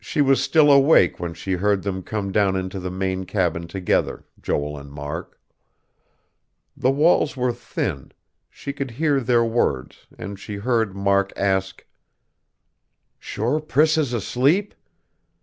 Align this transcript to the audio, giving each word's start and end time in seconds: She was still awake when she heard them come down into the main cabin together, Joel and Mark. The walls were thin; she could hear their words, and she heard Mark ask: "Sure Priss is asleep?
She 0.03 0.19
was 0.19 0.41
still 0.41 0.71
awake 0.71 1.19
when 1.19 1.35
she 1.35 1.51
heard 1.51 1.83
them 1.83 2.01
come 2.01 2.31
down 2.31 2.55
into 2.55 2.79
the 2.79 2.89
main 2.89 3.23
cabin 3.25 3.67
together, 3.67 4.25
Joel 4.41 4.75
and 4.79 4.91
Mark. 4.91 5.39
The 6.75 6.89
walls 6.89 7.37
were 7.37 7.53
thin; 7.53 8.11
she 8.49 8.73
could 8.73 8.89
hear 8.89 9.19
their 9.19 9.45
words, 9.45 10.07
and 10.17 10.39
she 10.39 10.55
heard 10.55 10.95
Mark 10.95 11.31
ask: 11.37 11.85
"Sure 13.19 13.59
Priss 13.59 13.95
is 13.95 14.11
asleep? 14.11 14.73